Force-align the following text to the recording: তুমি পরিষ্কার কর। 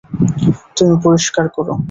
তুমি 0.77 0.95
পরিষ্কার 1.05 1.45
কর। 1.55 1.67